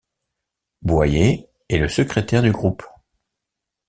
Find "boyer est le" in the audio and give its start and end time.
0.81-1.87